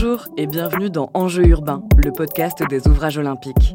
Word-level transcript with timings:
Bonjour 0.00 0.28
et 0.36 0.46
bienvenue 0.46 0.90
dans 0.90 1.10
Enjeux 1.12 1.48
urbains, 1.48 1.82
le 1.96 2.12
podcast 2.12 2.62
des 2.70 2.86
ouvrages 2.86 3.18
olympiques. 3.18 3.74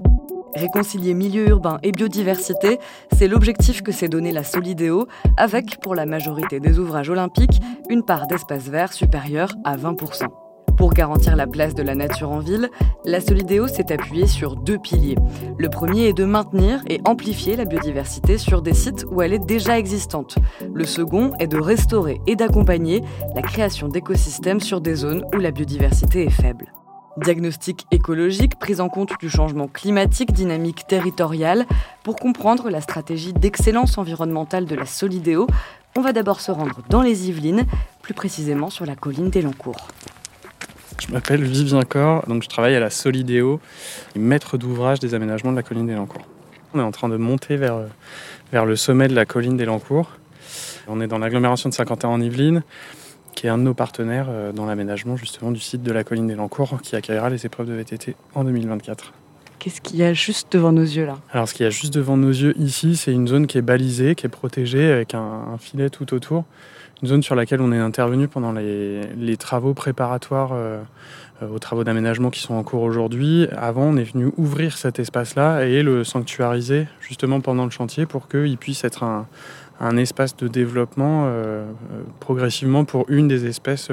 Réconcilier 0.56 1.14
milieu 1.14 1.50
urbain 1.50 1.80
et 1.84 1.92
biodiversité, 1.92 2.80
c'est 3.12 3.28
l'objectif 3.28 3.82
que 3.82 3.92
s'est 3.92 4.08
donné 4.08 4.32
la 4.32 4.46
Solidéo, 4.46 5.06
avec, 5.36 5.82
pour 5.82 5.96
la 5.96 6.06
majorité 6.06 6.62
des 6.62 6.80
ouvrages 6.80 7.10
olympiques, 7.10 7.60
une 7.90 8.06
part 8.06 8.28
d'espace 8.28 8.70
vert 8.70 8.94
supérieure 8.94 9.54
à 9.66 9.76
20%. 9.76 10.30
Pour 10.78 10.94
garantir 10.94 11.36
la 11.36 11.48
place 11.48 11.76
de 11.76 11.84
la 11.84 11.96
nature 11.96 12.32
en 12.32 12.40
ville, 12.40 12.70
la 13.06 13.22
Solidéo 13.22 13.68
s'est 13.68 13.92
appuyée 13.92 14.28
sur 14.28 14.56
deux 14.56 14.78
piliers. 14.78 15.18
Le 15.58 15.70
premier 15.70 16.08
est 16.08 16.14
de 16.14 16.26
maintenir 16.26 16.82
et 16.88 17.00
amplifier 17.06 17.56
la 17.56 17.66
biodiversité 17.66 18.38
sur 18.38 18.62
des 18.62 18.74
sites 18.74 19.06
où 19.12 19.22
elle 19.22 19.34
est 19.34 19.46
déjà 19.46 19.78
existante. 19.78 20.36
Le 20.74 20.86
second 20.86 21.32
est 21.40 21.48
de 21.48 21.60
restaurer 21.60 22.22
et 22.28 22.36
d'accompagner 22.36 23.04
la 23.36 23.42
création 23.42 23.88
d'écosystèmes 23.88 24.60
sur 24.60 24.82
des 24.82 24.96
zones 24.96 25.24
où 25.34 25.38
la 25.38 25.52
biodiversité 25.52 26.26
est 26.26 26.30
faible. 26.30 26.72
Diagnostic 27.18 27.86
écologique, 27.92 28.58
prise 28.58 28.82
en 28.82 28.90
compte 28.90 29.14
du 29.20 29.30
changement 29.30 29.68
climatique, 29.68 30.34
dynamique 30.34 30.88
territoriale. 30.88 31.68
Pour 32.04 32.16
comprendre 32.16 32.72
la 32.72 32.82
stratégie 32.82 33.34
d'excellence 33.34 34.00
environnementale 34.00 34.66
de 34.66 34.76
la 34.76 34.88
Solidéo, 34.88 35.46
on 35.96 36.02
va 36.02 36.12
d'abord 36.12 36.42
se 36.42 36.52
rendre 36.52 36.80
dans 36.90 37.04
les 37.04 37.30
Yvelines, 37.30 37.66
plus 38.02 38.16
précisément 38.16 38.72
sur 38.72 38.88
la 38.88 38.96
colline 38.96 39.30
d'Elancourt. 39.30 39.88
Je 41.06 41.12
m'appelle 41.12 41.44
Vivien 41.44 41.82
Cor, 41.82 42.24
donc 42.28 42.44
je 42.44 42.48
travaille 42.48 42.76
à 42.76 42.80
la 42.80 42.90
Solidéo, 42.90 43.60
maître 44.16 44.58
d'ouvrage 44.58 45.00
des 45.00 45.14
aménagements 45.14 45.52
de 45.52 45.58
la 45.58 45.64
colline 45.64 45.86
d'Elancourt. 45.86 46.26
On 46.74 46.80
est 46.80 46.84
en 46.84 46.92
train 46.92 47.10
de 47.10 47.18
monter 47.18 47.58
vers, 47.58 47.78
vers 48.54 48.66
le 48.66 48.78
sommet 48.78 49.10
de 49.10 49.14
la 49.14 49.26
colline 49.26 49.58
d'Elancourt. 49.58 50.12
On 50.88 51.02
est 51.02 51.08
dans 51.08 51.18
l'agglomération 51.18 51.68
de 51.68 51.74
Saint-Quentin 51.74 52.08
en 52.08 52.22
Yvelines, 52.22 52.64
qui 53.36 53.48
est 53.48 53.50
un 53.50 53.58
de 53.58 53.64
nos 53.64 53.74
partenaires 53.74 54.28
euh, 54.30 54.54
dans 54.54 54.66
l'aménagement 54.66 55.18
justement 55.18 55.52
du 55.52 55.60
site 55.60 55.84
de 55.84 55.92
la 55.92 56.06
colline 56.06 56.28
d'Elancourt, 56.28 56.80
qui 56.82 56.96
accueillera 56.96 57.30
les 57.30 57.46
épreuves 57.46 57.68
de 57.68 57.74
VTT 57.74 58.16
en 58.34 58.46
2024. 58.46 59.12
Qu'est-ce 59.64 59.80
qu'il 59.80 59.96
y 59.96 60.04
a 60.04 60.12
juste 60.12 60.52
devant 60.52 60.74
nos 60.74 60.82
yeux 60.82 61.06
là 61.06 61.18
Alors 61.32 61.48
ce 61.48 61.54
qu'il 61.54 61.64
y 61.64 61.68
a 61.68 61.70
juste 61.70 61.94
devant 61.94 62.18
nos 62.18 62.32
yeux 62.32 62.54
ici, 62.60 62.98
c'est 62.98 63.14
une 63.14 63.30
zone 63.30 63.48
qui 63.48 63.58
est 63.58 63.62
balisée, 63.62 64.14
qui 64.14 64.26
est 64.26 64.30
protégée 64.30 64.92
avec 64.92 65.14
un, 65.14 65.58
filet 65.58 65.90
tout 65.90 66.14
autour 66.14 66.44
une 67.02 67.08
zone 67.08 67.24
sur 67.24 67.36
laquelle 67.36 67.62
on 67.62 67.72
est 67.72 67.80
intervenu 67.80 68.28
pendant 68.28 68.52
les, 68.52 69.38
travaux 69.38 69.74
préparatoires 69.74 70.52
euh, 70.54 70.82
euh, 71.42 71.50
aux 71.50 71.60
travaux 71.60 71.86
d'aménagement 71.86 72.30
qui 72.30 72.42
sont 72.42 72.54
en 72.56 72.64
cours 72.64 72.82
aujourd'hui. 72.82 73.48
Avant, 73.58 73.84
on 73.84 73.98
est 73.98 74.04
venu 74.04 74.32
ouvrir 74.38 74.78
cet 74.78 75.00
espace-là 75.00 75.66
et 75.66 75.82
le 75.82 76.04
sanctuariser 76.04 76.88
justement 77.00 77.40
pendant 77.40 77.64
le 77.64 77.72
chantier 77.72 78.06
pour 78.06 78.28
qu'il 78.28 78.58
puisse 78.58 78.84
être 78.84 79.04
un, 79.04 79.28
un 79.86 79.98
espace 79.98 80.36
de 80.36 80.48
développement 80.48 81.24
euh, 81.26 81.66
progressivement 82.20 82.86
pour 82.86 83.06
une 83.10 83.28
des 83.28 83.46
espèces 83.46 83.90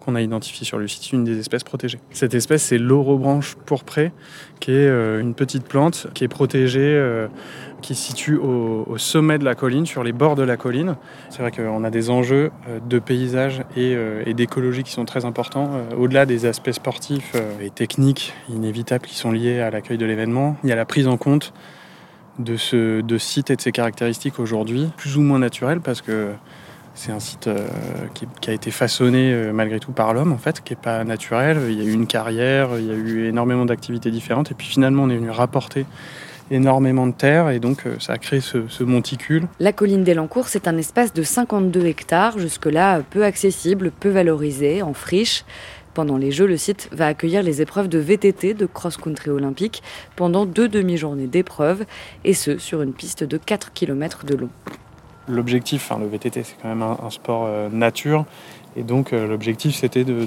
qu'on 0.00 0.14
a 0.14 0.20
identifiées 0.20 0.66
sur 0.66 0.78
le 0.78 0.88
site, 0.88 1.12
une 1.12 1.24
des 1.24 1.38
espèces 1.38 1.64
protégées. 1.64 2.00
Cette 2.10 2.34
espèce, 2.34 2.62
c'est 2.62 2.78
l'orobranche 2.78 3.56
pourprée, 3.66 4.12
qui 4.60 4.72
est 4.72 4.88
une 5.20 5.34
petite 5.34 5.64
plante 5.64 6.06
qui 6.14 6.24
est 6.24 6.28
protégée 6.28 7.28
qui 7.82 7.94
se 7.94 8.06
situe 8.06 8.36
au, 8.36 8.96
sommet 8.96 9.38
de 9.38 9.44
la 9.44 9.54
colline, 9.54 9.84
sur 9.84 10.02
les 10.02 10.12
bords 10.12 10.36
de 10.36 10.42
la 10.42 10.56
colline. 10.56 10.96
C'est 11.28 11.42
vrai 11.42 11.50
qu'on 11.50 11.84
a 11.84 11.90
des 11.90 12.08
enjeux 12.08 12.50
euh, 12.68 12.78
de 12.88 12.98
paysage 12.98 13.62
euh, 13.76 14.22
et, 14.24 14.32
d'écologie 14.32 14.84
qui 14.84 14.92
sont 14.92 15.04
très 15.04 15.24
importants, 15.24 15.70
euh, 15.74 15.96
au-delà 15.96 16.24
des 16.24 16.46
aspects 16.46 16.70
sportifs 16.70 17.34
et 17.60 17.70
techniques 17.70 18.32
inévitables 18.48 19.04
qui 19.04 19.16
sont 19.16 19.32
liés 19.32 19.60
à 19.60 19.70
l'accueil 19.70 19.98
de 19.98 20.06
l'événement. 20.06 20.56
Il 20.62 20.70
y 20.70 20.72
a 20.72 20.76
la 20.76 20.84
prise 20.84 21.08
en 21.08 21.16
compte 21.16 21.52
de 22.38 22.56
ce 22.56 23.00
de 23.00 23.18
site 23.18 23.50
et 23.50 23.56
de 23.56 23.60
ses 23.60 23.72
caractéristiques 23.72 24.38
aujourd'hui, 24.38 24.90
plus 24.96 25.16
ou 25.16 25.20
moins 25.20 25.38
naturel 25.38 25.80
parce 25.80 26.02
que 26.02 26.32
c'est 26.94 27.12
un 27.12 27.20
site 27.20 27.48
qui, 28.12 28.50
a 28.50 28.52
été 28.52 28.70
façonné 28.70 29.50
malgré 29.52 29.80
tout 29.80 29.92
par 29.92 30.12
l'homme 30.12 30.32
en 30.32 30.36
fait, 30.36 30.62
qui 30.62 30.72
n'est 30.74 30.80
pas 30.80 31.04
naturel. 31.04 31.58
Il 31.70 31.78
y 31.78 31.80
a 31.80 31.84
eu 31.84 31.92
une 31.92 32.06
carrière, 32.06 32.70
il 32.78 32.86
y 32.86 32.90
a 32.90 32.94
eu 32.94 33.28
énormément 33.28 33.64
d'activités 33.64 34.10
différentes 34.10 34.50
et 34.50 34.54
puis 34.54 34.66
finalement 34.66 35.04
on 35.04 35.10
est 35.10 35.16
venu 35.16 35.30
rapporter 35.30 35.86
énormément 36.52 37.06
de 37.06 37.12
terre 37.12 37.50
et 37.50 37.58
donc 37.58 37.86
euh, 37.86 37.96
ça 37.98 38.14
a 38.14 38.18
créé 38.18 38.40
ce, 38.40 38.82
monticule. 38.82 39.46
La 39.60 39.72
colline 39.72 40.04
d'Elancourt, 40.04 40.48
c'est 40.48 40.68
un 40.68 40.76
espace 40.76 41.12
de 41.12 41.22
52 41.22 41.86
hectares, 41.86 42.38
jusque-là 42.38 43.00
peu 43.10 43.24
accessible, 43.24 43.90
peu 43.90 44.08
valorisé, 44.08 44.82
en 44.82 44.92
friche. 44.92 45.44
Pendant 45.94 46.16
les 46.16 46.30
Jeux, 46.30 46.46
le 46.46 46.56
site 46.56 46.88
va 46.92 47.06
accueillir 47.06 47.42
les 47.42 47.60
épreuves 47.60 47.88
de 47.88 47.98
VTT, 47.98 48.54
de 48.54 48.66
cross-country 48.66 49.30
olympique, 49.30 49.82
pendant 50.16 50.46
deux 50.46 50.68
demi-journées 50.68 51.26
d'épreuves, 51.26 51.84
et 52.24 52.34
ce, 52.34 52.58
sur 52.58 52.82
une 52.82 52.92
piste 52.92 53.24
de 53.24 53.36
4 53.36 53.72
km 53.72 54.24
de 54.24 54.36
long. 54.36 54.50
L'objectif, 55.28 55.92
le 55.98 56.06
VTT, 56.06 56.42
c'est 56.42 56.56
quand 56.60 56.68
même 56.68 56.82
un, 56.82 57.10
sport 57.10 57.44
euh, 57.46 57.68
nature, 57.70 58.24
et 58.76 58.82
donc 58.82 59.12
euh, 59.12 59.26
l'objectif, 59.26 59.74
c'était 59.74 60.04
de 60.04 60.26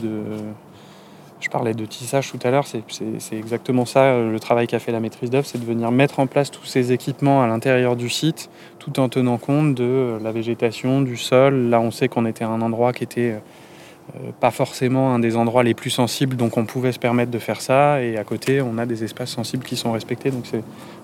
je 1.45 1.49
parlais 1.51 1.73
de 1.75 1.85
tissage 1.85 2.31
tout 2.31 2.39
à 2.43 2.49
l'heure, 2.49 2.65
c'est 2.65 3.37
exactement 3.37 3.85
ça 3.85 4.05
euh, 4.05 4.31
le 4.31 4.39
travail 4.39 4.65
qu'a 4.65 4.79
fait 4.79 4.91
la 4.91 4.99
maîtrise 4.99 5.29
d'œuvre, 5.29 5.45
c'est 5.45 5.59
de 5.59 5.65
venir 5.65 5.91
mettre 5.91 6.19
en 6.19 6.25
place 6.25 6.49
tous 6.49 6.65
ces 6.65 6.91
équipements 6.91 7.43
à 7.43 7.47
l'intérieur 7.47 7.95
du 7.95 8.09
site, 8.09 8.49
tout 8.79 8.99
en 8.99 9.09
tenant 9.09 9.37
compte 9.37 9.75
de 9.75 10.17
la 10.23 10.31
végétation, 10.31 11.01
du 11.01 11.17
sol. 11.17 11.69
Là, 11.69 11.79
on 11.79 11.91
sait 11.91 12.07
qu'on 12.07 12.25
était 12.25 12.43
à 12.43 12.49
un 12.49 12.61
endroit 12.61 12.93
qui 12.93 13.03
était 13.03 13.35
pas 14.39 14.51
forcément 14.51 15.13
un 15.13 15.19
des 15.19 15.35
endroits 15.35 15.63
les 15.63 15.73
plus 15.73 15.89
sensibles, 15.89 16.35
donc 16.35 16.57
on 16.57 16.65
pouvait 16.65 16.91
se 16.91 16.99
permettre 16.99 17.31
de 17.31 17.39
faire 17.39 17.61
ça. 17.61 18.01
Et 18.01 18.17
à 18.17 18.23
côté, 18.23 18.61
on 18.61 18.77
a 18.77 18.85
des 18.85 19.03
espaces 19.03 19.31
sensibles 19.31 19.63
qui 19.63 19.75
sont 19.75 19.91
respectés. 19.91 20.31
Donc 20.31 20.45
c'est 20.49 20.63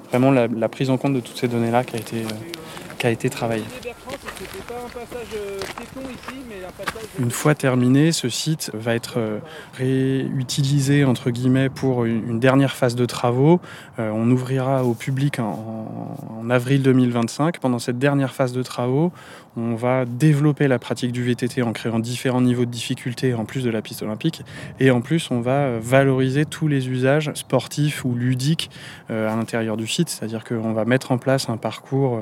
vraiment 0.10 0.32
la, 0.32 0.70
prise 0.70 0.90
en 0.90 0.98
compte 0.98 1.14
de 1.14 1.20
toutes 1.20 1.38
ces 1.38 1.48
données-là 1.48 1.84
qui 1.84 1.96
a 1.96 2.00
été, 2.00 2.24
qui 2.98 3.08
a 3.08 3.10
été 3.10 3.30
travaillée. 3.30 3.66
Une 7.20 7.32
fois 7.32 7.56
terminé, 7.56 8.12
ce 8.12 8.30
site 8.30 8.72
va 8.74 8.96
être 8.96 9.16
euh, 9.18 9.40
réutilisé 9.74 11.04
entre 11.04 11.30
guillemets 11.30 11.70
pour 11.70 12.06
une 12.06 12.40
dernière 12.40 12.76
phase 12.76 12.96
de 12.96 13.06
travaux. 13.06 13.60
Euh, 14.00 14.12
on 14.14 14.30
ouvrira 14.32 14.84
au 14.84 14.94
public 14.94 15.40
en, 15.40 16.50
avril 16.50 16.82
2025. 16.82 17.60
Pendant 17.60 17.80
cette 17.80 18.00
dernière 18.00 18.34
phase 18.34 18.54
de 18.54 18.64
travaux, 18.64 19.12
on 19.56 19.76
va 19.76 20.06
développer 20.06 20.68
la 20.68 20.80
pratique 20.80 21.12
du 21.12 21.24
VTT 21.24 21.62
en 21.62 21.74
créant 21.74 22.00
différents 22.00 22.42
niveaux 22.42 22.66
de 22.66 22.72
difficulté 22.72 23.34
en 23.34 23.46
plus 23.46 23.64
de 23.64 23.70
la 23.70 23.82
piste 23.82 24.02
olympique. 24.02 24.44
Et 24.80 24.92
en 24.92 25.02
plus, 25.02 25.30
on 25.32 25.42
va 25.42 25.66
euh, 25.66 25.80
valoriser 25.82 26.46
tous 26.46 26.68
les 26.68 26.90
usages 26.90 27.32
sportifs 27.36 28.06
ou 28.06 28.16
ludiques 28.16 28.70
à 29.10 29.36
l'intérieur 29.36 29.78
du 29.78 29.88
site. 29.88 30.10
C'est-à-dire 30.10 30.44
qu'on 30.44 30.72
va 30.72 30.86
mettre 30.86 31.12
en 31.12 31.18
place 31.18 31.50
un 31.50 31.58
parcours 31.58 32.22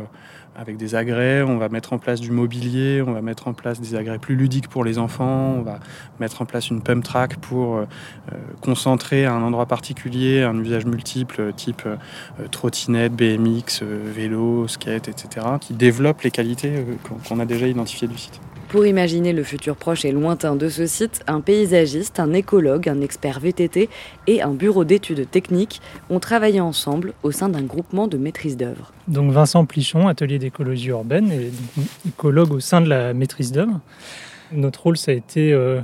avec 0.59 0.75
des 0.75 0.93
agrès, 0.93 1.41
on 1.41 1.57
va 1.57 1.69
mettre 1.69 1.93
en 1.93 1.99
place 1.99 2.19
du 2.19 2.31
mobilier, 2.31 3.01
on 3.01 3.13
va 3.13 3.21
mettre 3.21 3.47
en 3.47 3.53
place 3.53 3.79
des 3.79 3.95
agrès 3.95 4.19
plus 4.19 4.35
ludiques 4.35 4.67
pour 4.67 4.83
les 4.83 4.97
enfants, 4.97 5.55
on 5.57 5.61
va 5.61 5.79
mettre 6.19 6.41
en 6.41 6.45
place 6.45 6.69
une 6.69 6.81
pump 6.81 7.01
track 7.01 7.37
pour 7.37 7.77
euh, 7.77 7.87
euh, 8.33 8.35
concentrer 8.59 9.25
à 9.25 9.31
un 9.31 9.41
endroit 9.41 9.67
particulier 9.67 10.43
un 10.43 10.57
usage 10.59 10.85
multiple 10.85 11.53
type 11.53 11.83
euh, 11.85 11.95
trottinette, 12.51 13.13
BMX, 13.13 13.83
vélo, 13.83 14.67
skate, 14.67 15.07
etc., 15.07 15.45
qui 15.61 15.73
développe 15.73 16.21
les 16.23 16.31
qualités 16.31 16.85
qu'on 17.27 17.39
a 17.39 17.45
déjà 17.45 17.65
identifiées 17.65 18.09
du 18.09 18.17
site. 18.17 18.41
Pour 18.69 18.85
imaginer 18.85 19.33
le 19.33 19.41
futur 19.41 19.75
proche 19.75 20.05
et 20.05 20.11
lointain 20.11 20.55
de 20.55 20.69
ce 20.69 20.85
site, 20.85 21.23
un 21.25 21.41
paysagiste, 21.41 22.19
un 22.19 22.33
écologue, 22.33 22.87
un 22.87 23.01
expert 23.01 23.39
VTT 23.39 23.89
et 24.27 24.43
un 24.43 24.51
bureau 24.51 24.83
d'études 24.83 25.27
techniques 25.27 25.81
ont 26.11 26.19
travaillé 26.19 26.61
ensemble 26.61 27.13
au 27.23 27.31
sein 27.31 27.49
d'un 27.49 27.63
groupement 27.63 28.07
de 28.07 28.17
maîtrise 28.17 28.57
d'œuvre. 28.57 28.91
Donc 29.07 29.31
Vincent 29.31 29.65
Plichon, 29.65 30.07
atelier 30.07 30.37
d'écologie 30.37 30.89
urbaine 30.89 31.31
et 31.31 31.51
écologue 32.07 32.53
au 32.53 32.59
sein 32.59 32.79
de 32.79 32.89
la 32.89 33.15
maîtrise 33.15 33.51
d'œuvre. 33.51 33.79
Notre 34.51 34.83
rôle, 34.83 34.97
ça 34.97 35.09
a 35.09 35.15
été 35.15 35.51
euh, 35.51 35.81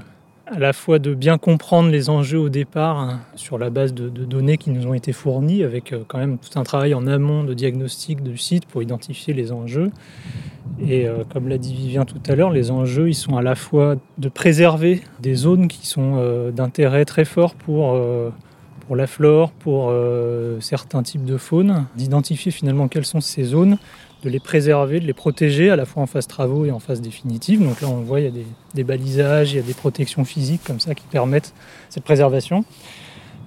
à 0.48 0.60
la 0.60 0.74
fois 0.74 1.00
de 1.00 1.14
bien 1.14 1.38
comprendre 1.38 1.90
les 1.90 2.10
enjeux 2.10 2.40
au 2.40 2.50
départ 2.50 2.98
hein, 2.98 3.20
sur 3.36 3.58
la 3.58 3.70
base 3.70 3.94
de, 3.94 4.10
données 4.10 4.58
qui 4.58 4.70
nous 4.70 4.86
ont 4.88 4.94
été 4.94 5.12
fournies, 5.12 5.64
avec 5.64 5.92
euh, 5.92 6.04
quand 6.08 6.20
même 6.20 6.38
tout 6.38 6.60
un 6.60 6.64
travail 6.64 6.94
en 6.94 7.08
amont 7.08 7.44
de 7.44 7.54
diagnostic 7.54 8.22
du 8.22 8.38
site 8.38 8.66
pour 8.66 8.84
identifier 8.84 9.34
les 9.34 9.52
enjeux. 9.52 9.92
Et 10.80 11.08
euh, 11.08 11.24
comme 11.32 11.48
l'a 11.48 11.58
dit 11.58 11.74
Vivien 11.74 12.06
tout 12.06 12.22
à 12.28 12.36
l'heure, 12.36 12.52
les 12.52 12.70
enjeux, 12.70 13.10
ils 13.10 13.16
sont 13.16 13.38
à 13.38 13.42
la 13.42 13.56
fois 13.56 13.96
de 14.18 14.30
préserver 14.30 15.02
des 15.20 15.36
zones 15.36 15.68
qui 15.68 15.88
sont 15.88 16.16
euh, 16.18 16.52
d'intérêt 16.52 17.06
très 17.06 17.26
fort 17.26 17.56
pour, 17.56 18.00
pour 18.86 18.96
la 18.96 19.08
flore, 19.08 19.52
pour 19.52 19.92
certains 20.60 21.02
types 21.02 21.26
de 21.26 21.38
faune, 21.38 21.86
d'identifier 21.96 22.52
finalement 22.52 22.88
quelles 22.88 23.06
sont 23.06 23.22
ces 23.22 23.44
zones 23.44 23.78
de 24.26 24.30
les 24.32 24.40
préserver, 24.40 25.00
de 25.00 25.06
les 25.06 25.14
protéger 25.14 25.70
à 25.70 25.76
la 25.76 25.86
fois 25.86 26.02
en 26.02 26.08
phase 26.08 26.26
travaux 26.28 26.66
et 26.66 26.72
en 26.72 26.80
phase 26.80 27.00
définitive. 27.00 27.64
Donc 27.64 27.80
là, 27.80 27.88
on 27.88 28.02
voit, 28.02 28.20
il 28.20 28.24
y 28.26 28.28
a 28.28 28.44
des, 28.74 28.84
balisages, 28.84 29.54
il 29.54 29.58
y 29.58 29.60
a 29.60 29.62
des 29.62 29.76
protections 29.76 30.26
physiques 30.26 30.62
comme 30.66 30.80
ça 30.80 30.96
qui 30.96 31.06
permettent 31.06 31.54
cette 31.90 32.04
préservation. 32.04 32.66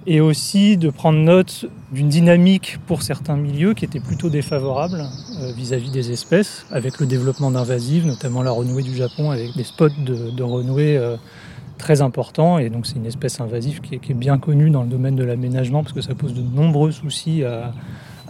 Et 0.07 0.21
aussi 0.21 0.77
de 0.77 0.89
prendre 0.89 1.19
note 1.19 1.65
d'une 1.91 2.07
dynamique 2.07 2.77
pour 2.87 3.03
certains 3.03 3.35
milieux 3.35 3.73
qui 3.73 3.83
était 3.83 3.99
plutôt 3.99 4.29
défavorable 4.29 5.03
euh, 5.41 5.51
vis-à-vis 5.51 5.91
des 5.91 6.11
espèces, 6.11 6.65
avec 6.71 6.99
le 6.99 7.05
développement 7.05 7.51
d'invasives, 7.51 8.07
notamment 8.07 8.41
la 8.41 8.51
renouée 8.51 8.81
du 8.81 8.95
Japon, 8.95 9.31
avec 9.31 9.53
des 9.57 9.65
spots 9.65 9.89
de, 9.89 10.41
renouée 10.41 10.97
euh, 10.97 11.17
très 11.77 12.01
importants. 12.01 12.57
Et 12.57 12.69
donc 12.69 12.87
c'est 12.87 12.95
une 12.95 13.05
espèce 13.05 13.41
invasive 13.41 13.81
qui 13.81 13.95
est, 13.95 14.13
bien 14.13 14.37
connue 14.37 14.69
dans 14.69 14.83
le 14.83 14.89
domaine 14.89 15.17
de 15.17 15.25
l'aménagement 15.25 15.83
parce 15.83 15.93
que 15.93 16.01
ça 16.01 16.15
pose 16.15 16.33
de 16.33 16.41
nombreux 16.41 16.91
soucis 16.91 17.43
à, 17.43 17.73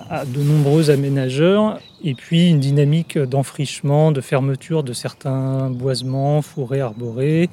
à 0.09 0.25
de 0.25 0.41
nombreux 0.41 0.89
aménageurs 0.89 1.79
et 2.03 2.13
puis 2.13 2.49
une 2.49 2.59
dynamique 2.59 3.17
d'enfrichement, 3.17 4.11
de 4.11 4.21
fermeture 4.21 4.83
de 4.83 4.93
certains 4.93 5.69
boisements, 5.69 6.41
forêts 6.41 6.79
arborées 6.79 7.49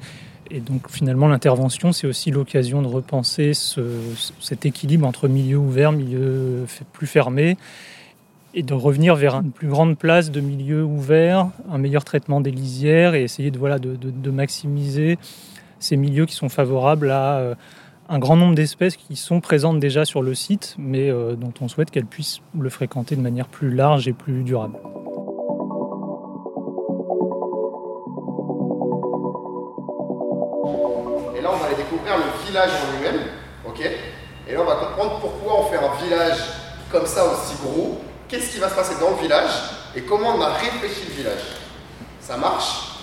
Et 0.49 0.59
donc 0.59 0.89
finalement, 0.89 1.27
l'intervention, 1.27 1.91
c'est 1.91 2.07
aussi 2.07 2.31
l'occasion 2.31 2.81
de 2.81 2.87
repenser 2.87 3.51
cet 3.53 4.65
équilibre 4.65 5.05
entre 5.05 5.27
milieu 5.27 5.57
ouvert, 5.57 5.91
milieu 5.91 6.65
plus 6.93 7.07
fermé, 7.07 7.57
et 8.53 8.63
de 8.63 8.73
revenir 8.73 9.15
vers 9.15 9.35
une 9.35 9.51
plus 9.51 9.67
grande 9.67 9.97
place 9.97 10.31
de 10.31 10.39
milieu 10.39 10.83
ouvert, 10.83 11.49
un 11.69 11.77
meilleur 11.77 12.03
traitement 12.03 12.41
des 12.41 12.51
lisières, 12.51 13.13
et 13.13 13.23
essayer 13.23 13.51
de, 13.51 13.59
voilà, 13.59 13.77
de, 13.79 14.31
maximiser 14.31 15.17
ces 15.79 15.97
milieux 15.97 16.25
qui 16.25 16.33
sont 16.33 16.49
favorables 16.49 17.11
à 17.11 17.37
euh, 17.37 17.55
un 18.09 18.19
grand 18.19 18.35
nombre 18.35 18.55
d'espèces 18.55 18.95
qui 18.95 19.15
sont 19.15 19.41
présentes 19.41 19.79
déjà 19.79 20.05
sur 20.05 20.21
le 20.21 20.33
site, 20.33 20.75
mais 20.77 21.09
euh, 21.09 21.35
dont 21.35 21.53
on 21.61 21.67
souhaite 21.67 21.91
qu'elles 21.91 22.05
puissent 22.05 22.39
le 22.57 22.69
fréquenter 22.69 23.15
de 23.15 23.21
manière 23.21 23.47
plus 23.47 23.73
large 23.73 24.07
et 24.07 24.13
plus 24.13 24.43
durable. 24.43 24.77
village 32.47 32.69
en 32.71 32.97
lui-même, 32.97 33.21
ok? 33.65 33.79
Et 34.47 34.53
là, 34.53 34.61
on 34.61 34.65
va 34.65 34.75
comprendre 34.75 35.19
pourquoi 35.19 35.61
on 35.61 35.63
fait 35.65 35.77
un 35.77 36.03
village 36.03 36.37
comme 36.91 37.05
ça 37.05 37.25
aussi 37.25 37.55
gros, 37.61 37.99
qu'est-ce 38.27 38.53
qui 38.53 38.59
va 38.59 38.69
se 38.69 38.75
passer 38.75 38.95
dans 38.99 39.11
le 39.11 39.17
village 39.17 39.51
et 39.95 40.01
comment 40.01 40.35
on 40.35 40.41
a 40.41 40.53
réfléchi 40.53 41.07
le 41.09 41.13
village? 41.15 41.43
Ça 42.21 42.37
marche? 42.37 42.99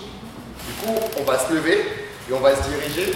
Du 0.67 0.73
coup, 0.85 0.95
on 1.19 1.23
va 1.23 1.37
se 1.37 1.53
lever 1.53 1.85
et 2.29 2.33
on 2.33 2.39
va 2.39 2.55
se 2.55 2.69
diriger. 2.69 3.13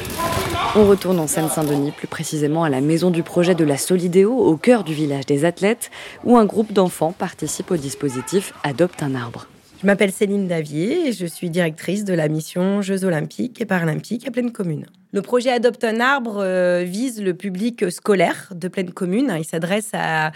On 0.76 0.86
retourne 0.86 1.20
en 1.20 1.28
Seine-Saint-Denis, 1.28 1.92
plus 1.92 2.08
précisément 2.08 2.64
à 2.64 2.70
la 2.70 2.82
maison 2.82 3.10
du 3.10 3.24
projet 3.24 3.56
de 3.56 3.64
la 3.64 3.78
Solidéo, 3.78 4.38
au 4.38 4.58
cœur 4.58 4.84
du 4.84 4.94
village 4.94 5.26
des 5.26 5.46
athlètes, 5.46 5.90
où 6.24 6.38
un 6.38 6.46
groupe 6.46 6.74
d'enfants 6.74 7.12
participe 7.12 7.72
au 7.72 7.78
dispositif 7.78 8.54
Adopte 8.64 9.02
un 9.02 9.16
arbre. 9.16 9.48
Je 9.82 9.88
m'appelle 9.88 10.12
Céline 10.12 10.48
Davier 10.48 11.08
et 11.08 11.14
je 11.14 11.26
suis 11.26 11.50
directrice 11.50 12.04
de 12.04 12.14
la 12.14 12.28
mission 12.28 12.82
Jeux 12.82 13.06
olympiques 13.06 13.62
et 13.62 13.66
paralympiques 13.66 14.28
à 14.28 14.32
Pleine 14.32 14.52
Commune. 14.52 14.86
Le 15.12 15.24
projet 15.24 15.50
Adopte 15.50 15.84
un 15.84 16.00
arbre 16.00 16.38
euh, 16.38 16.84
vise 16.86 17.20
le 17.20 17.34
public 17.34 17.92
scolaire 17.92 18.54
de 18.54 18.68
pleine 18.68 18.92
commune. 18.92 19.34
Il 19.40 19.44
s'adresse 19.44 19.90
à, 19.94 20.32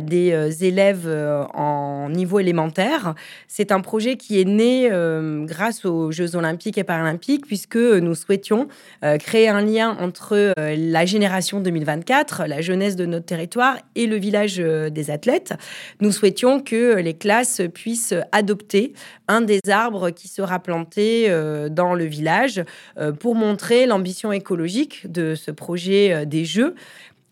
des 0.00 0.32
euh, 0.32 0.50
élèves 0.50 1.04
euh, 1.06 1.44
en 1.54 2.10
niveau 2.10 2.40
élémentaire. 2.40 3.14
C'est 3.46 3.70
un 3.70 3.80
projet 3.80 4.16
qui 4.16 4.40
est 4.40 4.44
né 4.44 4.90
grâce 5.44 5.84
aux 5.84 6.10
Jeux 6.10 6.34
olympiques 6.34 6.76
et 6.76 6.82
paralympiques 6.82 7.46
puisque 7.46 7.76
nous 7.76 8.14
souhaitions 8.14 8.68
créer 9.20 9.48
un 9.48 9.60
lien 9.60 9.96
entre 10.00 10.54
la 10.56 11.04
génération 11.04 11.60
2024, 11.60 12.44
la 12.46 12.60
jeunesse 12.60 12.96
de 12.96 13.06
notre 13.06 13.26
territoire 13.26 13.78
et 13.94 14.06
le 14.06 14.16
village 14.16 14.56
des 14.56 15.10
athlètes. 15.10 15.54
Nous 16.00 16.12
souhaitions 16.12 16.60
que 16.60 16.96
les 16.96 17.14
classes 17.14 17.62
puissent 17.72 18.14
adopter 18.32 18.92
un 19.28 19.40
des 19.40 19.60
arbres 19.68 20.10
qui 20.10 20.28
sera 20.28 20.58
planté 20.58 21.28
dans 21.70 21.94
le 21.94 22.04
village 22.04 22.64
pour 23.18 23.34
montrer 23.34 23.86
l'ambition 23.86 24.15
écologique 24.32 25.10
de 25.10 25.34
ce 25.34 25.50
projet 25.50 26.12
euh, 26.12 26.24
des 26.24 26.44
Jeux 26.44 26.74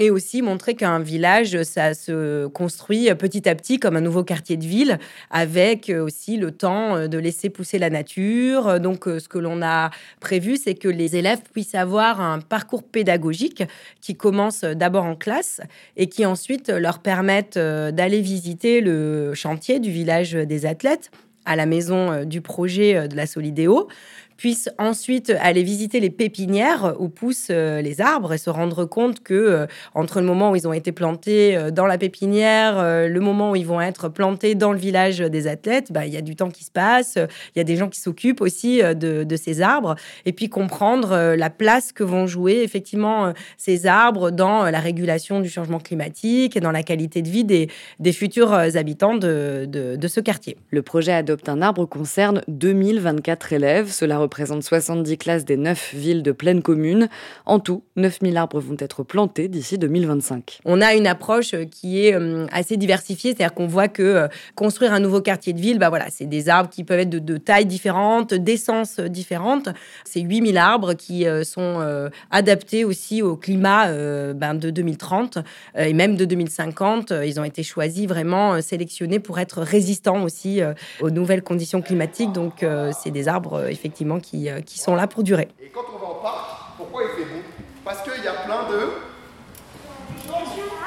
et 0.01 0.11
aussi 0.11 0.43
montrer 0.43 0.75
qu'un 0.75 0.99
village, 0.99 1.63
ça 1.63 1.95
se 1.95 2.47
construit 2.49 3.15
petit 3.15 3.49
à 3.49 3.55
petit 3.55 3.79
comme 3.79 3.95
un 3.95 4.01
nouveau 4.01 4.25
quartier 4.25 4.57
de 4.57 4.65
ville, 4.65 4.99
avec 5.31 5.89
euh, 5.89 6.03
aussi 6.03 6.37
le 6.37 6.51
temps 6.51 6.97
euh, 6.97 7.07
de 7.07 7.17
laisser 7.17 7.49
pousser 7.49 7.79
la 7.79 7.91
nature. 7.91 8.81
Donc, 8.81 9.05
ce 9.05 9.29
que 9.29 9.39
l'on 9.39 9.63
a 9.63 9.91
prévu, 10.19 10.57
c'est 10.57 10.75
que 10.75 10.89
les 10.89 11.15
élèves 11.15 11.43
puissent 11.53 11.77
avoir 11.77 12.21
un 12.21 12.41
parcours 12.41 12.83
pédagogique 12.83 13.63
qui 14.01 14.17
commence 14.17 14.63
d'abord 14.63 15.05
en 15.05 15.15
classe 15.15 15.61
et 15.97 16.09
qui 16.09 16.27
ensuite 16.27 16.71
leur 16.71 16.99
permette 16.99 17.57
d'aller 17.57 18.21
visiter 18.21 18.81
le 18.81 19.33
chantier 19.35 19.79
du 19.79 19.91
village 19.91 20.33
des 20.33 20.67
athlètes 20.67 21.11
à 21.45 21.57
la 21.57 21.67
maison 21.67 22.25
du 22.25 22.41
projet 22.41 23.07
de 23.07 23.17
la 23.17 23.27
Solidéo, 23.27 23.89
puissent 24.37 24.71
ensuite 24.79 25.33
aller 25.41 25.63
visiter 25.63 26.01
les 26.01 26.11
pépinières 26.11 26.95
où 26.99 27.09
poussent 27.09 27.49
euh, 27.51 27.81
les 27.81 28.01
arbres 28.01 28.33
et 28.33 28.39
se 28.39 28.51
rendre 28.51 28.85
compte 28.85 29.23
que 29.23 29.35
euh, 29.35 29.67
entre 29.95 30.21
le 30.21 30.27
moment 30.27 30.51
où 30.51 30.57
ils 30.57 30.67
ont 30.67 30.73
été 30.73 30.93
plantés 30.93 31.57
euh, 31.57 31.71
dans 31.71 31.87
la 31.87 31.99
pépinière, 31.99 32.83
le 33.09 33.21
moment 33.21 33.53
où 33.53 33.57
ils 33.57 33.67
vont 33.67 33.81
être 33.81 34.09
plantés 34.09 34.55
dans 34.55 34.73
le 34.73 34.79
village 34.79 35.19
des 35.19 35.47
athlètes, 35.47 35.93
bah, 35.93 36.07
il 36.07 36.13
y 36.13 36.17
a 36.17 36.23
du 36.23 36.37
temps 36.37 36.51
qui 36.51 36.65
se 36.65 36.71
passe, 36.71 37.17
il 37.17 37.59
y 37.59 37.61
a 37.61 37.65
des 37.65 37.77
gens 37.77 37.89
qui 37.89 38.01
s'occupent 38.01 38.41
aussi 38.41 38.81
de, 38.83 39.37
ces 39.37 39.61
arbres, 39.61 39.97
et 40.25 40.33
puis 40.33 40.49
comprendre 40.49 41.35
la 41.37 41.51
place 41.51 41.93
que 41.93 42.05
vont 42.05 42.27
jouer 42.27 42.63
effectivement 42.63 43.33
ces 43.59 43.87
arbres 43.87 44.31
dans 44.31 44.65
la 44.65 44.81
régulation 44.81 45.41
du 45.41 45.49
changement 45.49 45.79
climatique 45.79 46.57
et 46.57 46.61
dans 46.61 46.71
la 46.71 46.83
qualité 46.83 47.23
de 47.23 47.29
vie 47.29 47.45
des, 47.45 48.13
futurs 48.13 48.53
habitants 48.53 49.17
de, 49.17 49.99
ce 50.07 50.21
quartier. 50.21 50.57
Le 50.71 50.83
projet 50.83 51.13
Adopte 51.13 51.49
un 51.49 51.63
arbre 51.63 51.87
concerne 51.87 52.43
2024 52.49 53.53
élèves. 53.53 53.91
Cela 53.91 54.21
70 54.63 55.19
classes 55.19 55.45
des 55.45 55.57
9 55.57 55.95
villes 55.95 56.23
de 56.23 56.33
pleine 56.33 56.63
commune. 56.63 57.09
En 57.47 57.59
tout, 57.59 57.83
9000 57.97 58.37
arbres 58.37 58.61
vont 58.61 58.77
être 58.79 59.03
plantés 59.03 59.49
d'ici 59.49 59.79
2025. 59.79 60.61
On 60.65 60.81
a 60.81 60.95
une 60.95 61.07
approche 61.07 61.55
euh, 61.55 61.65
qui 61.65 62.05
est 62.05 62.15
euh, 62.15 62.47
assez 62.53 62.77
diversifiée, 62.77 63.35
c'est-à-dire 63.35 63.55
qu'on 63.55 63.67
voit 63.67 63.89
que 63.89 64.03
euh, 64.03 64.29
construire 64.55 64.93
un 64.93 65.01
nouveau 65.01 65.21
quartier 65.21 65.53
de 65.53 65.61
ville, 65.61 65.79
bah 65.79 65.89
voilà, 65.89 66.07
c'est 66.11 66.27
des 66.27 66.49
arbres 66.49 66.71
qui 66.71 66.85
peuvent 66.85 67.01
être 67.01 67.11
de, 67.11 67.19
de 67.19 67.37
tailles 67.37 67.67
différentes, 67.67 68.35
d'essences 68.35 69.01
différentes. 69.01 69.69
C'est 70.05 70.21
8000 70.21 70.59
arbres 70.59 70.95
qui 70.95 71.27
sont 71.45 72.11
adaptés 72.31 72.85
aussi 72.85 73.23
au 73.23 73.37
climat 73.37 73.93
ben, 74.35 74.55
de 74.55 74.71
2030 74.71 75.39
et 75.77 75.93
même 75.93 76.17
de 76.17 76.25
2050. 76.25 77.13
Ils 77.25 77.41
ont 77.41 77.45
été 77.45 77.63
choisis 77.63 78.07
vraiment 78.07 78.61
sélectionnés 78.61 79.19
pour 79.19 79.39
être 79.39 79.63
résistants 79.63 80.23
aussi 80.23 80.61
aux 81.01 81.11
nouvelles 81.11 81.43
conditions 81.43 81.83
climatiques. 81.83 82.33
Donc, 82.33 82.65
c'est 83.03 83.11
des 83.11 83.29
arbres 83.29 83.67
effectivement 83.69 84.13
euh, 84.16 84.61
qui, 84.61 84.78
sont 84.78 84.94
là 84.94 85.06
pour 85.06 85.22
durer. 85.22 85.49
Et 85.61 85.69
quand 85.69 85.84
on 85.94 85.99
va 85.99 86.06
en 86.06 86.14
parc, 86.22 86.76
pourquoi 86.76 87.02
il 87.05 87.22
fait 87.22 87.31
bon 87.31 87.40
Parce 87.84 88.02
qu'il 88.02 88.22
y 88.22 88.28
a 88.28 88.32
plein 88.32 88.69
de 88.70 88.90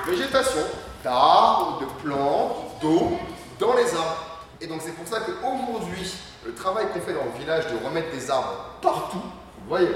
végétation, 0.09 0.61
d'arbres, 1.03 1.81
de 1.81 2.03
plantes, 2.03 2.81
d'eau 2.81 3.17
dans 3.59 3.75
les 3.75 3.93
arbres. 3.95 4.47
Et 4.61 4.67
donc 4.67 4.81
c'est 4.83 4.93
pour 4.93 5.07
ça 5.07 5.19
qu'aujourd'hui, 5.21 6.13
le 6.45 6.53
travail 6.53 6.85
qu'on 6.93 7.01
fait 7.01 7.13
dans 7.13 7.25
le 7.25 7.39
village 7.39 7.65
de 7.67 7.85
remettre 7.85 8.11
des 8.11 8.31
arbres 8.31 8.77
partout, 8.81 9.17
vous 9.17 9.69
voyez, 9.69 9.87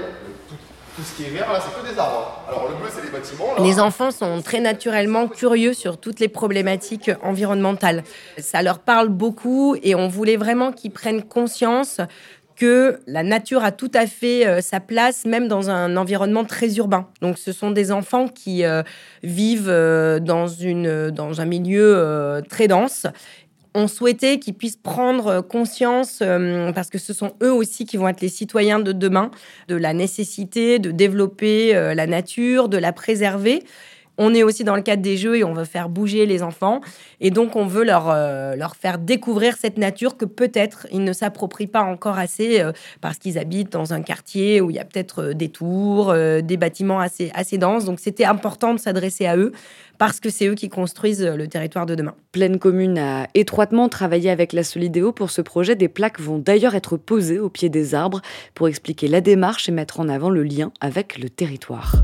tout, 0.48 1.02
ce 1.02 1.16
qui 1.16 1.24
est 1.24 1.30
vert 1.30 1.50
là, 1.50 1.58
c'est 1.60 1.80
que 1.80 1.90
des 1.90 1.98
arbres. 1.98 2.42
Alors 2.46 2.68
le 2.68 2.74
bleu, 2.76 2.88
c'est 2.94 3.02
les 3.02 3.10
bâtiments. 3.10 3.64
Les 3.64 3.80
enfants 3.80 4.10
sont 4.10 4.42
très 4.42 4.60
naturellement 4.60 5.26
curieux 5.26 5.72
sur 5.72 5.96
toutes 5.96 6.20
les 6.20 6.28
problématiques 6.28 7.10
environnementales. 7.22 8.04
Ça 8.38 8.62
leur 8.62 8.78
parle 8.78 9.08
beaucoup 9.08 9.74
et 9.82 9.94
on 9.94 10.08
voulait 10.08 10.36
vraiment 10.36 10.70
qu'ils 10.70 10.90
prennent 10.90 11.22
conscience 11.22 12.00
que 12.56 13.00
la 13.06 13.22
nature 13.22 13.64
a 13.64 13.72
tout 13.72 13.90
à 13.94 14.06
fait 14.06 14.46
euh, 14.46 14.60
sa 14.60 14.80
place, 14.80 15.24
même 15.24 15.48
dans 15.48 15.70
un 15.70 15.96
environnement 15.96 16.44
très 16.44 16.76
urbain. 16.76 17.08
Donc, 17.20 17.38
ce 17.38 17.52
sont 17.52 17.70
des 17.70 17.92
enfants 17.92 18.28
qui 18.28 18.64
euh, 18.64 18.82
vivent 19.22 19.68
euh, 19.68 20.20
dans, 20.20 20.46
une, 20.46 21.10
dans 21.10 21.40
un 21.40 21.44
milieu 21.44 22.42
très 22.48 22.68
dense. 22.68 23.06
On 23.74 23.88
souhaitait 23.88 24.38
qu'ils 24.38 24.54
puissent 24.54 24.76
prendre 24.76 25.40
conscience, 25.40 26.22
parce 26.74 26.90
que 26.90 26.98
ce 26.98 27.14
sont 27.14 27.32
eux 27.42 27.52
aussi 27.52 27.86
qui 27.86 27.96
vont 27.96 28.06
être 28.06 28.20
les 28.20 28.28
citoyens 28.28 28.80
de 28.80 28.92
demain, 28.92 29.30
de 29.68 29.76
la 29.76 29.94
nécessité 29.94 30.78
de 30.78 30.90
développer 30.90 31.72
la 31.72 32.06
nature, 32.06 32.68
de 32.68 32.76
la 32.76 32.92
préserver 32.92 33.62
on 34.18 34.34
est 34.34 34.42
aussi 34.42 34.64
dans 34.64 34.76
le 34.76 34.82
cadre 34.82 35.02
des 35.02 35.16
jeux 35.16 35.36
et 35.38 35.44
on 35.44 35.54
veut 35.54 35.64
faire 35.64 35.88
bouger 35.88 36.26
les 36.26 36.42
enfants. 36.42 36.80
Et 37.20 37.30
donc, 37.30 37.56
on 37.56 37.66
veut 37.66 37.84
leur, 37.84 38.10
euh, 38.10 38.56
leur 38.56 38.76
faire 38.76 38.98
découvrir 38.98 39.56
cette 39.56 39.78
nature 39.78 40.16
que 40.16 40.24
peut-être 40.24 40.86
ils 40.92 41.02
ne 41.02 41.12
s'approprient 41.12 41.66
pas 41.66 41.82
encore 41.82 42.18
assez 42.18 42.60
euh, 42.60 42.72
parce 43.00 43.18
qu'ils 43.18 43.38
habitent 43.38 43.72
dans 43.72 43.94
un 43.94 44.02
quartier 44.02 44.60
où 44.60 44.70
il 44.70 44.76
y 44.76 44.78
a 44.78 44.84
peut-être 44.84 45.22
euh, 45.22 45.34
des 45.34 45.48
tours, 45.48 46.14
des 46.14 46.56
bâtiments 46.56 47.00
assez, 47.00 47.30
assez 47.34 47.58
denses. 47.58 47.84
Donc, 47.84 48.00
c'était 48.00 48.24
important 48.24 48.74
de 48.74 48.78
s'adresser 48.78 49.26
à 49.26 49.36
eux 49.36 49.52
parce 49.98 50.20
que 50.20 50.30
c'est 50.30 50.46
eux 50.46 50.54
qui 50.54 50.68
construisent 50.68 51.22
le 51.22 51.46
territoire 51.46 51.86
de 51.86 51.94
demain. 51.94 52.14
Pleine 52.32 52.58
Commune 52.58 52.98
a 52.98 53.28
étroitement 53.34 53.88
travaillé 53.88 54.30
avec 54.30 54.52
la 54.52 54.64
Solidéo 54.64 55.12
pour 55.12 55.30
ce 55.30 55.42
projet. 55.42 55.76
Des 55.76 55.88
plaques 55.88 56.20
vont 56.20 56.38
d'ailleurs 56.38 56.74
être 56.74 56.96
posées 56.96 57.38
au 57.38 57.48
pied 57.48 57.68
des 57.68 57.94
arbres 57.94 58.20
pour 58.54 58.68
expliquer 58.68 59.06
la 59.08 59.20
démarche 59.20 59.68
et 59.68 59.72
mettre 59.72 60.00
en 60.00 60.08
avant 60.08 60.30
le 60.30 60.42
lien 60.42 60.72
avec 60.80 61.18
le 61.18 61.30
territoire. 61.30 62.02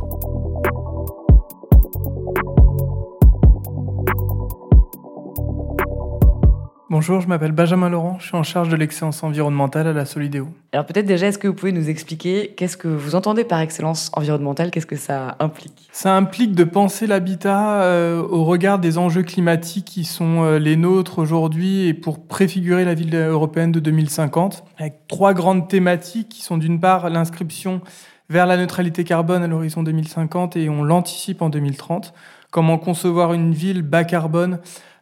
Bonjour, 6.91 7.21
je 7.21 7.29
m'appelle 7.29 7.53
Benjamin 7.53 7.91
Laurent, 7.91 8.17
je 8.19 8.29
suis 8.29 8.37
en 8.37 8.43
charge 8.43 8.71
de 8.71 8.77
l'excellence 8.77 9.23
environnementale 9.23 9.89
à 9.89 9.93
la 9.93 10.07
Solidéo. 10.07 10.49
Alors 10.73 10.87
peut-être 10.87 11.05
déjà, 11.05 11.27
est-ce 11.27 11.37
que 11.37 11.47
vous 11.47 11.53
pouvez 11.53 11.73
nous 11.73 11.91
expliquer 11.91 12.55
qu'est-ce 12.57 12.79
que 12.79 12.89
vous 12.89 13.15
entendez 13.15 13.45
par 13.45 13.61
excellence 13.61 14.11
environnementale? 14.15 14.71
Qu'est-ce 14.71 14.87
que 14.87 14.97
ça 14.97 15.37
implique? 15.39 15.91
Ça 15.93 16.17
implique 16.17 16.55
de 16.55 16.65
penser 16.65 17.07
l'habitat 17.07 17.83
euh, 17.83 18.23
au 18.23 18.43
regard 18.43 18.79
des 18.79 18.97
enjeux 18.97 19.23
climatiques 19.23 19.85
qui 19.85 20.05
sont 20.05 20.45
euh, 20.45 20.59
les 20.59 20.77
nôtres 20.77 21.19
aujourd'hui 21.19 21.89
et 21.89 21.93
pour 21.93 22.27
préfigurer 22.27 22.87
la 22.87 22.95
ville 22.95 23.15
européenne 23.15 23.71
de 23.71 23.81
2050, 23.81 24.65
avec 24.79 25.07
trois 25.09 25.35
grandes 25.35 25.69
thématiques 25.69 26.31
qui 26.31 26.43
sont 26.43 26.57
d'une 26.57 26.81
part 26.81 27.11
l'inscription 27.11 27.83
vers 28.31 28.47
la 28.47 28.57
neutralité 28.57 29.05
carbone 29.05 29.43
à 29.43 29.47
l'horizon 29.47 29.83
2050 29.83 30.57
et 30.57 30.71
on 30.71 30.83
l'anticipe 30.83 31.43
en 31.43 31.51
2030. 31.51 32.15
Comment 32.51 32.79
concevoir 32.79 33.35
une 33.35 33.53
ville 33.53 33.83
bas 33.83 34.05
carbone 34.05 34.59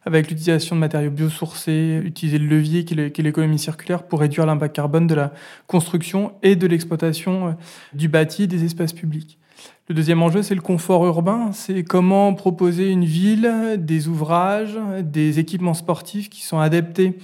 avec 0.07 0.29
l'utilisation 0.29 0.75
de 0.75 0.79
matériaux 0.79 1.11
biosourcés, 1.11 2.01
utiliser 2.03 2.39
le 2.39 2.47
levier 2.47 2.85
qui 2.85 2.93
est 2.93 3.17
l'économie 3.19 3.59
circulaire 3.59 4.03
pour 4.03 4.21
réduire 4.21 4.45
l'impact 4.45 4.73
carbone 4.73 5.05
de 5.05 5.15
la 5.15 5.33
construction 5.67 6.31
et 6.43 6.55
de 6.55 6.65
l'exploitation 6.65 7.49
euh, 7.49 7.51
du 7.93 8.07
bâti 8.07 8.47
des 8.47 8.63
espaces 8.63 8.93
publics. 8.93 9.37
Le 9.89 9.95
deuxième 9.95 10.21
enjeu, 10.21 10.43
c'est 10.43 10.55
le 10.55 10.61
confort 10.61 11.05
urbain. 11.05 11.51
C'est 11.51 11.83
comment 11.83 12.33
proposer 12.33 12.89
une 12.89 13.03
ville, 13.05 13.75
des 13.77 14.07
ouvrages, 14.07 14.77
des 15.01 15.39
équipements 15.39 15.73
sportifs 15.73 16.29
qui 16.29 16.43
sont 16.43 16.59
adaptés 16.59 17.17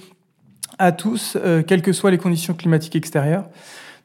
à 0.78 0.92
tous, 0.92 1.36
euh, 1.36 1.62
quelles 1.62 1.82
que 1.82 1.92
soient 1.92 2.10
les 2.10 2.18
conditions 2.18 2.52
climatiques 2.52 2.96
extérieures. 2.96 3.48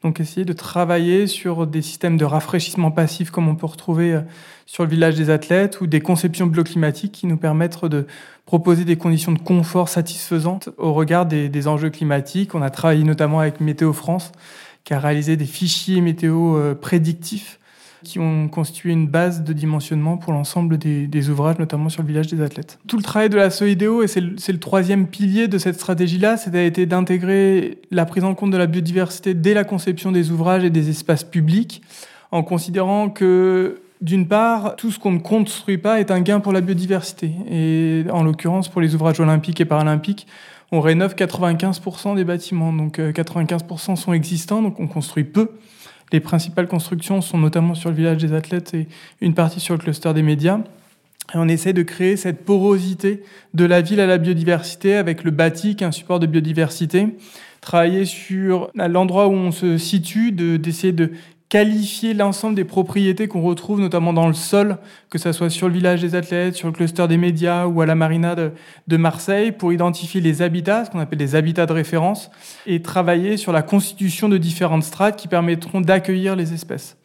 Donc 0.04 0.20
essayer 0.20 0.46
de 0.46 0.54
travailler 0.54 1.28
sur 1.28 1.68
des 1.68 1.82
systèmes 1.82 2.18
de 2.18 2.26
rafraîchissement 2.26 2.90
passif 2.90 3.32
comme 3.32 3.50
on 3.50 3.56
peut 3.56 3.66
retrouver 3.66 4.14
euh, 4.14 4.22
sur 4.66 4.84
le 4.84 4.90
village 4.90 5.16
des 5.16 5.30
athlètes 5.30 5.82
ou 5.82 5.88
des 5.88 6.00
conceptions 6.00 6.48
bioclimatiques 6.48 7.12
qui 7.12 7.28
nous 7.28 7.38
permettent 7.38 7.86
de 7.86 8.08
proposer 8.46 8.86
des 8.86 8.96
conditions 8.96 9.32
de 9.32 9.40
confort 9.40 9.90
satisfaisantes 9.90 10.70
au 10.78 10.94
regard 10.94 11.26
des, 11.26 11.50
des 11.50 11.68
enjeux 11.68 11.90
climatiques. 11.90 12.56
On 12.56 12.62
a 12.62 12.70
travaillé 12.70 13.04
notamment 13.04 13.40
avec 13.42 13.60
Météo 13.60 13.94
France 13.94 14.32
qui 14.84 14.94
a 14.94 15.00
réalisé 15.00 15.38
des 15.38 15.46
fichiers 15.46 16.02
météo 16.02 16.56
euh, 16.56 16.76
prédictifs 16.76 17.60
qui 18.04 18.20
ont 18.20 18.48
constitué 18.48 18.92
une 18.92 19.08
base 19.08 19.44
de 19.44 19.54
dimensionnement 19.54 20.18
pour 20.18 20.34
l'ensemble 20.34 20.78
des, 20.78 21.30
ouvrages, 21.30 21.60
notamment 21.60 21.90
sur 21.90 22.02
le 22.02 22.08
village 22.08 22.28
des 22.28 22.42
athlètes. 22.42 22.80
Tout 22.88 22.98
le 22.98 23.04
travail 23.04 23.30
de 23.30 23.36
la 23.36 23.50
Solidéo, 23.50 24.04
et 24.04 24.08
c'est 24.08 24.22
le, 24.22 24.60
troisième 24.60 25.08
pilier 25.08 25.48
de 25.48 25.58
cette 25.58 25.76
stratégie-là, 25.76 26.38
c'était 26.38 26.86
d'intégrer 26.86 27.80
la 27.92 28.06
prise 28.06 28.24
en 28.24 28.36
compte 28.36 28.52
de 28.52 28.58
la 28.58 28.68
biodiversité 28.68 29.34
dès 29.34 29.54
la 29.54 29.64
conception 29.64 30.12
des 30.12 30.32
ouvrages 30.32 30.64
et 30.64 30.70
des 30.70 30.90
espaces 30.90 31.24
publics, 31.24 31.82
en 32.32 32.44
considérant 32.44 33.10
que 33.10 33.82
d'une 34.02 34.28
part, 34.28 34.78
tout 34.78 34.92
ce 34.92 35.00
qu'on 35.00 35.12
ne 35.12 35.20
construit 35.20 35.78
pas 35.78 36.00
est 36.00 36.10
un 36.10 36.22
gain 36.22 36.40
pour 36.40 36.54
la 36.54 36.62
biodiversité. 36.62 37.32
Et 37.50 38.06
en 38.12 38.24
l'occurrence, 38.24 38.70
pour 38.70 38.80
les 38.80 38.96
ouvrages 38.96 39.20
olympiques 39.20 39.60
et 39.60 39.66
paralympiques, 39.66 40.26
on 40.72 40.80
rénove 40.80 41.16
95% 41.16 42.16
des 42.16 42.24
bâtiments. 42.24 42.72
Donc 42.72 43.00
95% 43.00 43.92
euh, 43.92 43.96
sont 43.96 44.14
existants, 44.14 44.62
donc 44.62 44.80
on 44.80 44.88
construit 44.88 45.26
peu. 45.26 45.52
Les 46.12 46.20
principales 46.20 46.68
constructions 46.68 47.22
sont 47.22 47.38
notamment 47.38 47.76
sur 47.76 47.90
le 47.90 47.96
village 47.96 48.18
des 48.18 48.34
athlètes 48.34 48.74
et 48.74 48.88
une 49.22 49.34
partie 49.34 49.60
sur 49.60 49.76
le 49.76 49.80
cluster 49.80 50.14
des 50.14 50.24
médias. 50.24 50.60
Et 51.34 51.38
on 51.38 51.48
essaie 51.48 51.74
de 51.74 51.84
créer 51.84 52.18
cette 52.18 52.44
porosité 52.44 53.24
de 53.54 53.66
la 53.66 53.82
ville 53.82 54.00
à 54.00 54.08
la 54.08 54.18
biodiversité 54.18 54.96
avec 54.96 55.24
le 55.24 55.32
bâti 55.32 55.76
qui 55.76 55.84
est 55.84 55.88
un 55.88 55.92
support 55.92 56.20
de 56.20 56.26
biodiversité. 56.26 57.08
Travailler 57.62 58.06
sur 58.06 58.72
l'endroit 58.74 59.28
où 59.28 59.34
on 59.34 59.52
se 59.52 59.78
situe, 59.78 60.32
d'essayer 60.32 60.94
de 60.94 61.12
qualifier 61.50 62.14
l'ensemble 62.14 62.56
des 62.56 62.64
propriétés 62.64 63.28
qu'on 63.28 63.42
retrouve 63.42 63.82
notamment 63.82 64.14
dans 64.14 64.28
le 64.28 64.36
sol, 64.36 64.78
que 65.10 65.18
ce 65.18 65.32
soit 65.32 65.50
sur 65.50 65.68
le 65.68 65.74
village 65.74 66.00
des 66.00 66.14
athlètes, 66.14 66.56
sur 66.56 66.68
le 66.68 66.74
cluster 66.74 67.08
des 67.08 67.18
médias 67.18 67.66
ou 67.66 67.82
à 67.82 67.88
la 67.88 67.96
marina 67.96 68.36
de, 68.36 68.98
Marseille, 68.98 69.52
pour 69.52 69.74
identifier 69.74 70.22
les 70.22 70.44
habitats, 70.44 70.86
ce 70.86 70.92
qu'on 70.92 71.00
appelle 71.00 71.18
des 71.18 71.34
habitats 71.34 71.66
de 71.66 71.74
référence, 71.74 72.30
et 72.68 72.84
travailler 72.84 73.36
sur 73.36 73.52
la 73.52 73.64
constitution 73.64 74.30
de 74.30 74.38
différentes 74.38 74.84
strates 74.84 75.18
qui 75.18 75.28
permettront 75.28 75.82
d'accueillir 75.82 76.36
les 76.36 76.54
espèces. 76.54 76.99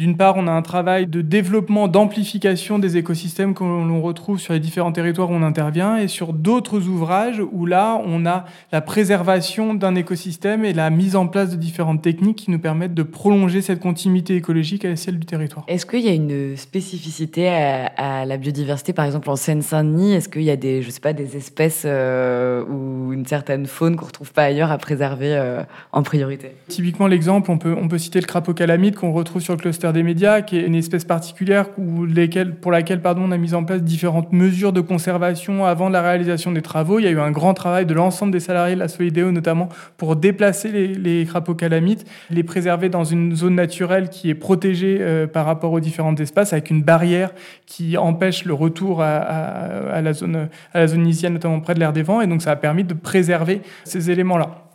D'une 0.00 0.16
part, 0.16 0.38
on 0.38 0.46
a 0.46 0.50
un 0.50 0.62
travail 0.62 1.06
de 1.06 1.20
développement, 1.20 1.86
d'amplification 1.86 2.78
des 2.78 2.96
écosystèmes 2.96 3.52
que 3.52 3.62
l'on 3.62 4.00
retrouve 4.00 4.40
sur 4.40 4.54
les 4.54 4.58
différents 4.58 4.92
territoires 4.92 5.30
où 5.30 5.34
on 5.34 5.42
intervient 5.42 5.98
et 5.98 6.08
sur 6.08 6.32
d'autres 6.32 6.88
ouvrages 6.88 7.42
où 7.52 7.66
là, 7.66 8.00
on 8.06 8.24
a 8.24 8.46
la 8.72 8.80
préservation 8.80 9.74
d'un 9.74 9.94
écosystème 9.96 10.64
et 10.64 10.72
la 10.72 10.88
mise 10.88 11.16
en 11.16 11.26
place 11.26 11.50
de 11.50 11.56
différentes 11.56 12.00
techniques 12.00 12.38
qui 12.38 12.50
nous 12.50 12.58
permettent 12.58 12.94
de 12.94 13.02
prolonger 13.02 13.60
cette 13.60 13.80
continuité 13.80 14.36
écologique 14.36 14.86
à 14.86 14.88
l'échelle 14.88 15.18
du 15.18 15.26
territoire. 15.26 15.66
Est-ce 15.68 15.84
qu'il 15.84 16.00
y 16.00 16.08
a 16.08 16.14
une 16.14 16.56
spécificité 16.56 17.48
à, 17.50 18.24
la 18.24 18.36
biodiversité, 18.38 18.94
par 18.94 19.04
exemple 19.04 19.28
en 19.28 19.36
Seine-Saint-Denis? 19.36 20.14
Est-ce 20.14 20.30
qu'il 20.30 20.44
y 20.44 20.50
a 20.50 20.56
des, 20.56 20.80
je 20.80 20.88
sais 20.88 21.00
pas, 21.00 21.12
des 21.12 21.36
espèces 21.36 21.82
euh, 21.84 22.64
ou 22.64 23.12
une 23.12 23.26
certaine 23.26 23.66
faune 23.66 23.96
qu'on 23.96 24.06
ne 24.06 24.08
retrouve 24.08 24.32
pas 24.32 24.44
ailleurs 24.44 24.70
à 24.70 24.78
préserver 24.78 25.36
euh, 25.36 25.62
en 25.92 26.02
priorité? 26.02 26.52
Typiquement, 26.68 27.06
l'exemple, 27.06 27.50
on 27.50 27.58
peut, 27.58 27.76
on 27.78 27.86
peut 27.86 27.98
citer 27.98 28.18
le 28.18 28.26
crapaud 28.26 28.54
calamite 28.54 28.96
qu'on 28.96 29.12
retrouve 29.12 29.42
sur 29.42 29.52
le 29.52 29.58
cluster 29.58 29.89
des 29.92 30.02
médias, 30.02 30.42
qui 30.42 30.58
est 30.58 30.62
une 30.62 30.74
espèce 30.74 31.04
particulière 31.04 31.66
pour 31.70 32.72
laquelle 32.72 33.00
on 33.16 33.32
a 33.32 33.36
mis 33.36 33.54
en 33.54 33.64
place 33.64 33.82
différentes 33.82 34.32
mesures 34.32 34.72
de 34.72 34.80
conservation 34.80 35.64
avant 35.64 35.88
la 35.88 36.02
réalisation 36.02 36.52
des 36.52 36.62
travaux. 36.62 36.98
Il 36.98 37.04
y 37.04 37.08
a 37.08 37.10
eu 37.10 37.20
un 37.20 37.30
grand 37.30 37.54
travail 37.54 37.86
de 37.86 37.94
l'ensemble 37.94 38.32
des 38.32 38.40
salariés 38.40 38.74
de 38.74 38.80
la 38.80 38.88
Solidéo, 38.88 39.32
notamment 39.32 39.68
pour 39.96 40.16
déplacer 40.16 40.70
les, 40.70 41.24
crapauds 41.24 41.54
calamites, 41.54 42.04
les 42.30 42.42
préserver 42.42 42.88
dans 42.88 43.04
une 43.04 43.34
zone 43.34 43.54
naturelle 43.54 44.08
qui 44.08 44.30
est 44.30 44.34
protégée 44.34 44.98
euh, 45.00 45.26
par 45.26 45.46
rapport 45.46 45.72
aux 45.72 45.80
différents 45.80 46.14
espaces, 46.16 46.52
avec 46.52 46.70
une 46.70 46.82
barrière 46.82 47.32
qui 47.66 47.96
empêche 47.96 48.44
le 48.44 48.54
retour 48.54 49.02
à, 49.02 49.16
à 49.16 50.00
la 50.02 50.12
zone 50.12 50.48
à 50.72 50.78
la 50.78 50.86
zone 50.86 51.02
initiale, 51.02 51.32
notamment 51.32 51.60
près 51.60 51.74
de 51.74 51.80
l'air 51.80 51.92
des 51.92 52.02
vents. 52.02 52.20
Et 52.20 52.26
donc 52.26 52.42
ça 52.42 52.52
a 52.52 52.56
permis 52.56 52.84
de 52.84 52.94
préserver 52.94 53.62
ces 53.84 54.10
éléments-là 54.10 54.69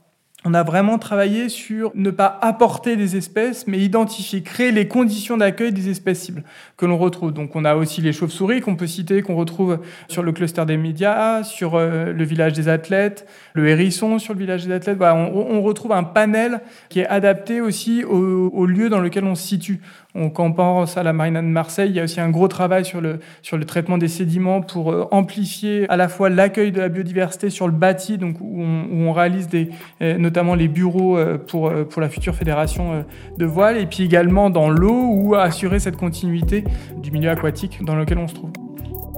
on 0.46 0.54
a 0.54 0.62
vraiment 0.62 1.00
travaillé 1.00 1.50
sur 1.50 1.92
ne 1.96 2.12
pas 2.12 2.38
apporter 2.42 2.96
des 2.96 3.18
espèces, 3.18 3.66
mais 3.66 3.80
identifier, 3.80 4.44
créer 4.44 4.72
les 4.72 4.88
conditions 4.88 5.38
d'accueil 5.38 5.74
des 5.74 5.90
espèces 5.90 6.20
cibles 6.20 6.44
que 6.78 6.86
l'on 6.86 6.98
retrouve. 6.98 7.34
Donc 7.34 7.56
on 7.56 7.66
a 7.66 7.76
aussi 7.76 8.02
les 8.02 8.14
chauves-souris 8.14 8.62
qu'on 8.62 8.76
peut 8.76 8.86
citer, 8.86 9.24
qu'on 9.24 9.36
retrouve 9.36 9.80
sur 10.08 10.22
le 10.22 10.32
cluster 10.32 10.64
des 10.66 10.78
médias, 10.78 11.44
sur 11.44 11.74
euh, 11.74 12.14
le 12.14 12.24
village 12.24 12.54
des 12.54 12.70
athlètes, 12.70 13.28
le 13.54 13.68
hérisson 13.68 14.20
sur 14.20 14.36
le 14.36 14.40
village 14.40 14.68
des 14.68 14.72
athlètes. 14.72 15.00
on, 15.02 15.62
retrouve 15.66 15.94
un 15.94 16.04
panel 16.04 16.62
qui 16.90 17.00
est 17.00 17.08
adapté 17.08 17.60
aussi 17.60 18.04
au 18.04 18.66
lieu 18.68 18.90
dans 18.90 19.00
lequel 19.00 19.24
on 19.24 19.34
se 19.34 19.48
situe. 19.48 19.82
On, 20.18 20.30
pense 20.30 20.96
à 20.96 21.04
la 21.04 21.12
marina 21.12 21.42
de 21.42 21.48
Marseille, 21.48 21.90
il 21.90 21.96
y 21.96 22.00
a 22.00 22.04
aussi 22.04 22.22
un 22.22 22.30
gros 22.30 22.48
travail 22.48 22.86
sur 22.86 23.02
le, 23.02 23.20
sur 23.42 23.58
le 23.58 23.66
traitement 23.66 23.98
des 23.98 24.08
sédiments 24.08 24.62
pour 24.62 24.92
euh, 24.92 25.06
amplifier 25.12 25.86
à 25.90 25.98
la 25.98 26.08
fois 26.08 26.30
l'accueil 26.30 26.72
de 26.72 26.80
la 26.80 26.88
biodiversité 26.88 27.50
sur 27.50 27.68
le 27.68 27.74
bâti, 27.74 28.18
donc 28.18 28.38
où 28.40 28.62
on, 28.62 29.12
réalise 29.12 29.50
des, 29.50 29.70
euh, 30.02 30.18
notamment 30.18 30.56
les 30.56 30.70
bureaux 30.70 31.18
euh, 31.18 31.38
pour, 31.38 31.72
pour 31.90 32.02
la 32.02 32.08
future 32.08 32.34
fédération 32.34 33.06
de 33.38 33.46
voile, 33.46 33.78
et 33.78 33.86
puis 33.86 34.04
également 34.04 34.50
dans 34.50 34.70
l'eau, 34.70 35.10
où 35.12 35.36
assurer 35.36 35.80
cette 35.80 35.98
continuité 35.98 36.64
du 37.02 37.12
milieu 37.12 37.30
aquatique 37.30 37.84
dans 37.84 37.96
lequel 37.96 38.18
on 38.18 38.28
se 38.28 38.36
trouve. 38.36 38.52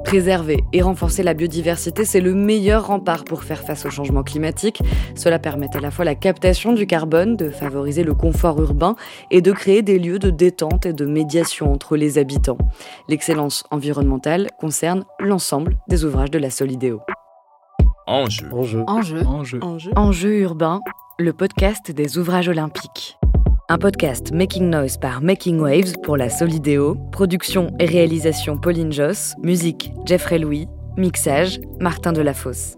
Préserver 0.07 0.63
et 0.71 0.81
renforcer 0.81 1.21
la 1.21 1.33
biodiversité, 1.33 2.05
c'est 2.05 2.21
le 2.21 2.33
meilleur 2.33 2.87
rempart 2.87 3.25
pour 3.25 3.43
faire 3.43 3.59
face 3.59 3.85
au 3.85 3.89
changement 3.89 4.23
climatique. 4.23 4.81
Cela 5.15 5.37
permet 5.37 5.67
à 5.75 5.81
la 5.81 5.91
fois 5.91 6.05
la 6.05 6.15
captation 6.15 6.71
du 6.71 6.87
carbone, 6.87 7.35
de 7.35 7.49
favoriser 7.49 8.03
le 8.03 8.13
confort 8.13 8.61
urbain 8.61 8.95
et 9.31 9.41
de 9.41 9.51
créer 9.51 9.81
des 9.81 9.99
lieux 9.99 10.17
de 10.17 10.29
détente 10.29 10.85
et 10.85 10.93
de 10.93 11.05
médiation 11.05 11.73
entre 11.73 11.97
les 11.97 12.17
habitants. 12.19 12.57
L'excellence 13.09 13.65
environnementale 13.69 14.47
concerne 14.57 15.03
l'ensemble 15.19 15.77
des 15.89 16.05
ouvrages 16.05 16.31
de 16.31 16.39
la 16.39 16.51
Solidéo. 16.51 17.01
Enjeu. 18.05 18.47
Enjeu. 18.53 18.85
Enjeu. 18.87 19.25
Enjeu. 19.25 19.59
Enjeu. 19.61 19.91
Enjeu 19.97 20.39
urbain, 20.39 20.79
le 21.19 21.33
podcast 21.33 21.91
des 21.91 22.17
ouvrages 22.17 22.47
olympiques. 22.47 23.16
Un 23.69 23.77
podcast 23.77 24.31
Making 24.31 24.69
Noise 24.69 24.95
par 24.97 25.21
Making 25.21 25.59
Waves 25.59 25.95
pour 26.01 26.15
la 26.15 26.29
Solidéo. 26.29 26.95
Production 27.11 27.69
et 27.79 27.85
réalisation 27.85 28.57
Pauline 28.57 28.93
Joss. 28.93 29.33
Musique 29.43 29.91
Jeffrey 30.05 30.39
Louis. 30.39 30.69
Mixage 30.95 31.59
Martin 31.81 32.13
Delafosse. 32.13 32.77